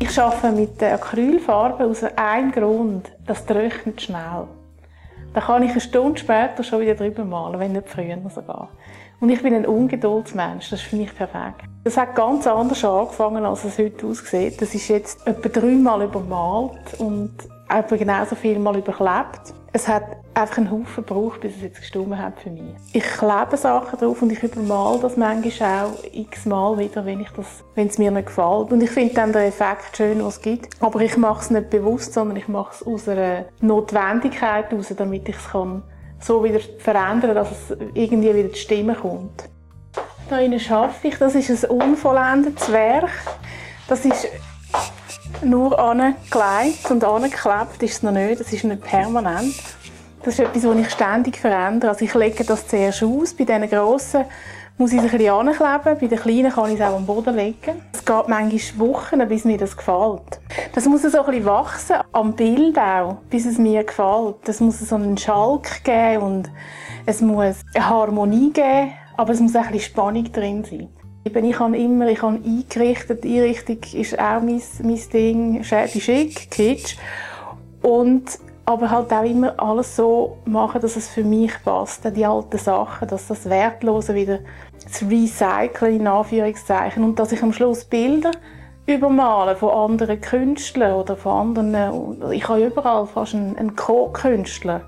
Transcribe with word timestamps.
Ich 0.00 0.16
arbeite 0.16 0.52
mit 0.52 0.80
Acrylfarbe 0.80 1.84
aus 1.84 2.04
einem 2.04 2.52
Grund, 2.52 3.10
das 3.26 3.44
trocknet 3.44 4.00
schnell. 4.00 4.46
Da 5.34 5.40
kann 5.40 5.64
ich 5.64 5.72
eine 5.72 5.80
Stunde 5.80 6.20
später 6.20 6.62
schon 6.62 6.82
wieder 6.82 6.94
drüber 6.94 7.24
malen, 7.24 7.58
wenn 7.58 7.72
nicht 7.72 7.88
früher 7.88 8.16
sogar. 8.32 8.68
Und 9.20 9.28
ich 9.30 9.42
bin 9.42 9.54
ein 9.54 9.66
Ungeduldsmensch, 9.66 10.70
das 10.70 10.80
ist 10.80 10.88
für 10.88 10.96
mich 10.96 11.12
perfekt. 11.12 11.64
Das 11.82 11.96
hat 11.96 12.14
ganz 12.14 12.46
anders 12.46 12.84
angefangen, 12.84 13.44
als 13.44 13.64
es 13.64 13.76
heute 13.76 14.06
aussieht. 14.06 14.62
Das 14.62 14.72
ist 14.72 14.86
jetzt 14.86 15.26
etwa 15.26 15.48
dreimal 15.48 16.04
übermalt 16.04 16.94
und 16.98 17.32
etwa 17.68 17.96
genauso 17.96 18.36
viel 18.36 18.60
mal 18.60 18.76
überklebt. 18.76 19.52
Es 19.78 19.86
hat 19.86 20.16
einfach 20.34 20.56
einen 20.56 20.72
Haufen 20.72 21.06
gebraucht, 21.06 21.40
bis 21.40 21.54
es 21.54 21.62
jetzt 21.62 21.78
gestimmt 21.78 22.16
hat 22.16 22.40
für 22.40 22.50
mich. 22.50 22.74
Ich 22.92 23.04
klebe 23.04 23.56
Sachen 23.56 23.96
drauf 23.96 24.20
und 24.20 24.32
ich 24.32 24.42
übermale 24.42 24.98
das 24.98 25.16
manchmal 25.16 25.84
auch 25.84 26.02
x-mal 26.10 26.76
wieder, 26.80 27.06
wenn, 27.06 27.20
ich 27.20 27.30
das, 27.36 27.46
wenn 27.76 27.86
es 27.86 27.96
mir 27.96 28.10
nicht 28.10 28.26
gefällt. 28.26 28.72
Und 28.72 28.82
ich 28.82 28.90
finde 28.90 29.14
dann 29.14 29.32
den 29.32 29.42
Effekt 29.42 29.96
schön, 29.96 30.24
was 30.24 30.38
es 30.38 30.42
gibt. 30.42 30.82
Aber 30.82 31.00
ich 31.00 31.16
mache 31.16 31.42
es 31.42 31.50
nicht 31.50 31.70
bewusst, 31.70 32.12
sondern 32.12 32.36
ich 32.38 32.48
mache 32.48 32.74
es 32.74 32.84
aus 32.84 33.08
einer 33.08 33.44
Notwendigkeit 33.60 34.68
heraus, 34.68 34.92
damit 34.96 35.28
ich 35.28 35.36
es 35.36 35.48
kann 35.48 35.84
so 36.18 36.42
wieder 36.42 36.58
verändern, 36.78 37.36
dass 37.36 37.52
es 37.52 37.76
irgendwie 37.94 38.34
wieder 38.34 38.48
die 38.48 38.58
Stimme 38.58 38.96
kommt. 38.96 39.44
Hier 40.28 40.58
schaffe 40.58 41.06
ich, 41.06 41.18
das 41.18 41.36
ist 41.36 41.64
ein 41.64 41.70
unvollendetes 41.70 42.72
Werk. 42.72 43.12
Das 43.86 44.04
ist 44.04 44.26
nur 45.42 45.78
angelegt 45.78 46.90
und 46.90 47.04
angeklebt 47.04 47.82
ist 47.82 47.92
es 47.94 48.02
noch 48.02 48.12
nicht, 48.12 48.40
das 48.40 48.52
ist 48.52 48.64
nicht 48.64 48.82
permanent. 48.82 49.54
Das 50.22 50.34
ist 50.34 50.40
etwas, 50.40 50.62
das 50.62 50.76
ich 50.76 50.90
ständig 50.90 51.36
verändere. 51.38 51.90
Also 51.90 52.04
ich 52.04 52.14
lege 52.14 52.44
das 52.44 52.66
zuerst 52.66 53.02
aus, 53.02 53.34
bei 53.34 53.44
diesen 53.44 53.68
grossen 53.68 54.24
muss 54.78 54.92
ich 54.92 54.98
es 54.98 55.04
ein 55.04 55.10
bisschen 55.10 55.32
ankleben, 55.32 55.98
bei 56.00 56.06
den 56.06 56.18
kleinen 56.18 56.52
kann 56.52 56.70
ich 56.70 56.78
es 56.78 56.86
auch 56.86 56.96
am 56.96 57.04
Boden 57.04 57.34
legen. 57.34 57.82
Es 57.92 58.04
geht 58.04 58.28
manchmal 58.28 58.88
Wochen, 58.88 59.28
bis 59.28 59.44
mir 59.44 59.58
das 59.58 59.76
gefällt. 59.76 60.40
Das 60.72 60.86
muss 60.86 61.02
so 61.02 61.08
ein 61.18 61.26
bisschen 61.26 61.44
wachsen, 61.46 61.96
am 62.12 62.34
Bild 62.34 62.78
auch, 62.78 63.16
bis 63.28 63.44
es 63.44 63.58
mir 63.58 63.82
gefällt. 63.82 64.48
Es 64.48 64.60
muss 64.60 64.78
so 64.78 64.94
einen 64.94 65.18
Schalk 65.18 65.82
geben 65.82 66.22
und 66.22 66.50
es 67.06 67.20
muss 67.20 67.56
eine 67.74 67.88
Harmonie 67.88 68.52
geben, 68.52 68.92
aber 69.16 69.32
es 69.32 69.40
muss 69.40 69.56
auch 69.56 69.62
ein 69.62 69.72
bisschen 69.72 69.90
Spannung 69.90 70.32
drin 70.32 70.64
sein. 70.64 70.88
Ich 71.24 71.58
habe 71.58 71.76
immer 71.76 72.08
ich 72.08 72.22
habe 72.22 72.38
eingerichtet, 72.44 73.24
Einrichtung 73.24 73.78
ist 73.92 74.18
auch 74.18 74.40
mein, 74.40 74.62
mein 74.82 75.00
Ding, 75.12 75.62
schick, 75.62 76.02
schick, 76.02 76.50
kitsch. 76.50 76.96
Und 77.82 78.38
aber 78.68 78.90
halt 78.90 79.10
auch 79.12 79.24
immer 79.24 79.54
alles 79.58 79.96
so 79.96 80.36
machen, 80.44 80.82
dass 80.82 80.96
es 80.96 81.08
für 81.08 81.24
mich 81.24 81.52
passt. 81.64 82.04
Die 82.14 82.26
alten 82.26 82.58
Sachen, 82.58 83.08
dass 83.08 83.26
das 83.26 83.48
Wertlose 83.48 84.14
wieder 84.14 84.40
zu 84.90 85.06
recyceln, 85.06 86.00
in 86.00 86.06
Anführungszeichen. 86.06 87.02
Und 87.02 87.18
dass 87.18 87.32
ich 87.32 87.42
am 87.42 87.54
Schluss 87.54 87.84
Bilder 87.84 88.32
übermalen 88.84 89.56
von 89.56 89.70
anderen 89.70 90.20
Künstlern 90.20 90.94
oder 90.94 91.16
von 91.16 91.58
anderen, 91.58 92.32
ich 92.32 92.46
habe 92.46 92.66
überall 92.66 93.06
fast 93.06 93.34
einen, 93.34 93.56
einen 93.56 93.74
Co-Künstler. 93.74 94.82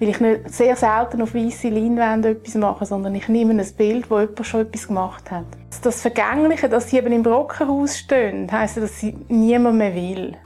Weil 0.00 0.08
ich 0.08 0.20
nicht 0.20 0.50
sehr 0.50 0.76
selten 0.76 1.20
auf 1.20 1.34
weiße 1.34 1.68
Leinwände 1.68 2.30
etwas 2.30 2.54
mache, 2.54 2.86
sondern 2.86 3.14
ich 3.14 3.28
nehme 3.28 3.52
ein 3.52 3.74
Bild, 3.76 4.10
wo 4.10 4.18
jemand 4.18 4.46
schon 4.46 4.62
etwas 4.62 4.88
gemacht 4.88 5.30
hat. 5.30 5.44
Das 5.82 6.00
Vergängliche, 6.00 6.70
dass 6.70 6.88
sie 6.88 6.96
eben 6.96 7.12
im 7.12 7.22
Brockenhaus 7.22 7.98
stehen, 7.98 8.50
heisst, 8.50 8.78
dass 8.78 8.98
sie 8.98 9.16
niemand 9.28 9.76
mehr 9.76 9.94
will. 9.94 10.36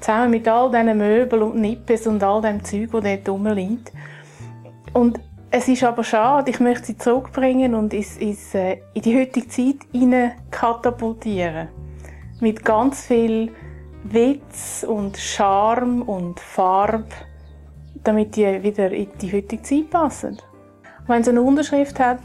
Zusammen 0.00 0.30
mit 0.30 0.48
all 0.48 0.70
diesen 0.70 0.96
Möbeln 0.96 1.42
und 1.42 1.60
Nippes 1.60 2.06
und 2.06 2.22
all 2.22 2.40
dem 2.40 2.64
Zeug, 2.64 2.90
das 2.92 3.02
dort 3.02 3.28
rumliegt. 3.28 3.92
Und 4.94 5.20
es 5.50 5.68
ist 5.68 5.84
aber 5.84 6.04
schade, 6.04 6.50
ich 6.50 6.60
möchte 6.60 6.86
sie 6.86 6.98
zurückbringen 6.98 7.74
und 7.74 7.92
ins, 7.92 8.16
ins, 8.16 8.54
äh, 8.54 8.78
in 8.94 9.02
die 9.02 9.18
heutige 9.18 9.48
Zeit 9.48 9.76
hinein 9.92 10.32
katapultieren. 10.50 11.68
Mit 12.40 12.64
ganz 12.64 13.06
viel 13.06 13.52
Witz 14.04 14.84
und 14.86 15.16
Charme 15.16 16.02
und 16.02 16.38
Farbe 16.38 17.06
damit 18.04 18.36
die 18.36 18.62
wieder 18.62 18.90
in 18.90 19.08
die 19.20 19.32
heutige 19.32 19.62
Zeit 19.62 19.90
passen. 19.90 20.38
Wenn 21.06 21.22
es 21.22 21.28
eine 21.28 21.40
Unterschrift 21.40 21.98
hat 21.98 22.18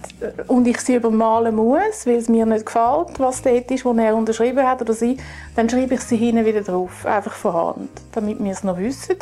und 0.48 0.68
ich 0.68 0.80
sie 0.82 0.96
übermalen 0.96 1.56
muss, 1.56 2.06
weil 2.06 2.18
es 2.18 2.28
mir 2.28 2.46
nicht 2.46 2.66
gefällt, 2.66 3.18
was 3.18 3.42
dort 3.42 3.72
ist, 3.72 3.86
wo 3.86 3.94
er 3.94 4.14
unterschrieben 4.14 4.68
hat 4.68 4.82
oder 4.82 4.94
sie, 4.94 5.18
dann 5.56 5.70
schreibe 5.70 5.94
ich 5.94 6.02
sie 6.02 6.18
hinten 6.18 6.46
wieder 6.46 6.62
drauf, 6.62 7.06
einfach 7.06 7.32
von 7.32 7.54
Hand, 7.54 7.90
damit 8.12 8.44
wir 8.44 8.52
es 8.52 8.64
noch 8.64 8.78
wissen. 8.78 9.16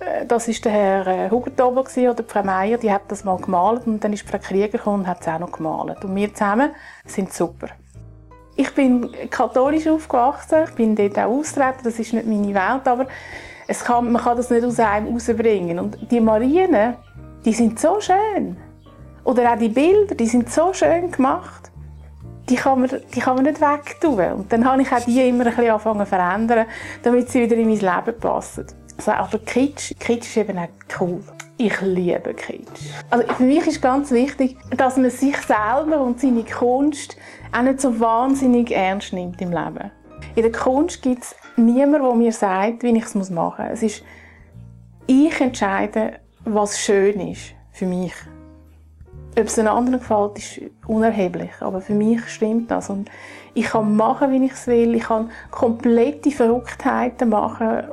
Äh, 0.00 0.26
das 0.26 0.48
war 0.48 0.54
der 0.54 0.72
Herr 0.72 1.06
äh, 1.06 1.30
Hugentober 1.30 1.80
oder 1.80 2.24
Frau 2.26 2.42
Meier, 2.42 2.78
die 2.78 2.92
hat 2.92 3.02
das 3.08 3.24
mal 3.24 3.38
gemalt 3.38 3.86
und 3.86 4.02
dann 4.02 4.12
ist 4.12 4.28
Frau 4.28 4.38
Krieger 4.38 4.86
und 4.86 5.06
hat 5.06 5.20
es 5.20 5.28
auch 5.28 5.38
noch 5.38 5.52
gemalt. 5.52 6.04
Und 6.04 6.14
wir 6.14 6.32
zusammen 6.32 6.70
sind 7.04 7.32
super. 7.32 7.68
Ich 8.56 8.74
bin 8.74 9.10
katholisch 9.30 9.86
aufgewachsen, 9.86 10.64
ich 10.64 10.74
bin 10.74 10.94
dort 10.94 11.18
auch 11.18 11.30
austreten, 11.30 11.80
das 11.84 11.98
ist 11.98 12.12
nicht 12.12 12.26
meine 12.26 12.54
Welt, 12.54 12.86
aber 12.86 13.06
es 13.70 13.84
kann, 13.84 14.10
man 14.10 14.20
kann 14.20 14.36
das 14.36 14.50
nicht 14.50 14.64
aus 14.64 14.80
einem 14.80 15.12
rausbringen. 15.12 15.78
Und 15.78 15.96
die 16.10 16.20
Marien, 16.20 16.96
die 17.44 17.52
sind 17.52 17.78
so 17.78 18.00
schön. 18.00 18.56
Oder 19.22 19.52
auch 19.52 19.58
die 19.58 19.68
Bilder, 19.68 20.16
die 20.16 20.26
sind 20.26 20.50
so 20.50 20.72
schön 20.72 21.12
gemacht. 21.12 21.70
Die 22.48 22.56
kann 22.56 22.80
man, 22.80 22.90
die 23.14 23.20
kann 23.20 23.36
man 23.36 23.44
nicht 23.44 23.60
wegtun. 23.60 24.32
Und 24.32 24.52
dann 24.52 24.64
habe 24.64 24.82
ich 24.82 24.90
auch 24.92 24.98
die 24.98 25.28
immer 25.28 25.46
ein 25.46 25.54
bisschen 25.54 25.70
angefangen 25.70 26.00
zu 26.00 26.06
verändern, 26.06 26.66
damit 27.04 27.30
sie 27.30 27.42
wieder 27.42 27.54
in 27.54 27.68
mein 27.68 27.78
Leben 27.78 28.18
passen. 28.18 28.66
Also, 28.96 29.12
aber 29.12 29.38
Kitsch, 29.38 29.94
Kitsch 30.00 30.26
ist 30.26 30.36
eben 30.38 30.58
auch 30.58 31.00
cool. 31.00 31.20
Ich 31.56 31.80
liebe 31.80 32.34
Kitsch. 32.34 32.90
Also 33.08 33.32
für 33.34 33.44
mich 33.44 33.64
ist 33.68 33.80
ganz 33.80 34.10
wichtig, 34.10 34.56
dass 34.76 34.96
man 34.96 35.10
sich 35.10 35.36
selber 35.36 36.00
und 36.00 36.20
seine 36.20 36.42
Kunst 36.42 37.16
auch 37.56 37.62
nicht 37.62 37.80
so 37.80 38.00
wahnsinnig 38.00 38.72
ernst 38.72 39.12
nimmt 39.12 39.40
im 39.40 39.52
Leben. 39.52 39.92
In 40.34 40.42
der 40.42 40.52
Kunst 40.52 41.02
gibt 41.02 41.22
es 41.22 41.36
niemanden, 41.64 42.02
der 42.02 42.14
mir 42.14 42.32
sagt, 42.32 42.82
wie 42.82 42.96
ich 42.96 43.04
es 43.04 43.30
machen 43.30 43.64
muss. 43.68 43.74
Es 43.74 43.82
ist, 43.82 44.04
ich 45.06 45.40
entscheide, 45.40 46.20
was 46.44 46.78
schön 46.78 47.20
ist 47.20 47.54
für 47.72 47.86
mich. 47.86 48.14
Ob 49.38 49.46
es 49.46 49.54
den 49.54 49.68
anderen 49.68 50.00
gefällt, 50.00 50.38
ist 50.38 50.60
unerheblich. 50.86 51.50
Aber 51.60 51.80
für 51.80 51.94
mich 51.94 52.26
stimmt 52.28 52.70
das. 52.70 52.90
Und 52.90 53.10
ich 53.54 53.66
kann 53.66 53.96
machen, 53.96 54.32
wie 54.32 54.44
ich 54.44 54.52
es 54.52 54.66
will. 54.66 54.94
Ich 54.94 55.04
kann 55.04 55.30
komplette 55.50 56.30
Verrücktheiten 56.30 57.28
machen. 57.28 57.84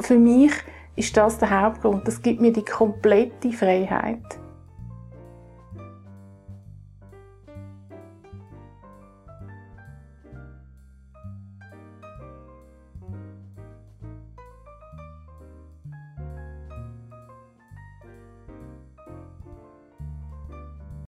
Für 0.00 0.18
mich 0.18 0.52
ist 0.96 1.16
das 1.16 1.38
der 1.38 1.62
Hauptgrund. 1.62 2.06
Das 2.06 2.22
gibt 2.22 2.40
mir 2.40 2.52
die 2.52 2.64
komplette 2.64 3.52
Freiheit. 3.52 4.41